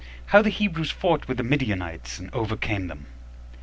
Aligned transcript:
How 0.25 0.41
The 0.41 0.49
Hebrews 0.49 0.89
Fought 0.89 1.27
With 1.27 1.37
The 1.37 1.43
Midianites, 1.43 2.17
And 2.17 2.33
Overcame 2.33 2.87
Them. 2.87 3.05